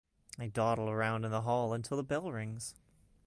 I 0.39 0.47
dawdle 0.47 0.89
around 0.89 1.25
in 1.25 1.29
the 1.31 1.41
hall 1.43 1.73
until 1.73 1.95
the 1.97 2.03
bell 2.03 2.31
rings. 2.31 2.73